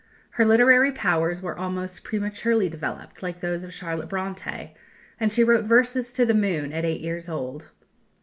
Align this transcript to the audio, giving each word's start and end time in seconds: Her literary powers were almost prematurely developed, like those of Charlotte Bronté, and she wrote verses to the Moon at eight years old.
Her 0.31 0.45
literary 0.45 0.91
powers 0.91 1.43
were 1.43 1.55
almost 1.55 2.03
prematurely 2.03 2.67
developed, 2.67 3.21
like 3.21 3.39
those 3.39 3.63
of 3.63 3.71
Charlotte 3.71 4.09
Bronté, 4.09 4.73
and 5.19 5.31
she 5.31 5.43
wrote 5.43 5.63
verses 5.65 6.11
to 6.13 6.25
the 6.25 6.33
Moon 6.33 6.73
at 6.73 6.83
eight 6.85 7.01
years 7.01 7.29
old. 7.29 7.67